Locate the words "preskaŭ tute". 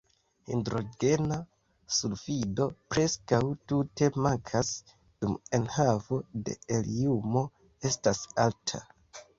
2.95-4.09